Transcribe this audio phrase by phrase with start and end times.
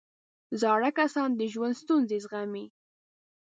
[0.61, 2.65] زاړه کسان د ژوند ستونزې زغمي